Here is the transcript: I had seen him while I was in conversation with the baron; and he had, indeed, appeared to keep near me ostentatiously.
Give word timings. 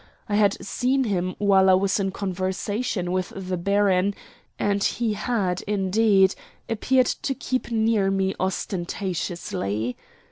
I 0.27 0.33
had 0.33 0.65
seen 0.65 1.03
him 1.03 1.35
while 1.37 1.69
I 1.69 1.75
was 1.75 1.99
in 1.99 2.09
conversation 2.09 3.11
with 3.11 3.31
the 3.35 3.55
baron; 3.55 4.15
and 4.57 4.83
he 4.83 5.13
had, 5.13 5.61
indeed, 5.67 6.33
appeared 6.67 7.05
to 7.21 7.35
keep 7.35 7.69
near 7.69 8.09
me 8.09 8.33
ostentatiously. 8.39 9.95